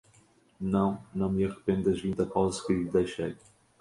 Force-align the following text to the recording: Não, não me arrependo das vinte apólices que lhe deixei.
Não, 0.59 0.99
não 1.13 1.29
me 1.31 1.45
arrependo 1.45 1.83
das 1.91 2.01
vinte 2.01 2.19
apólices 2.23 2.65
que 2.65 2.73
lhe 2.73 2.89
deixei. 2.89 3.37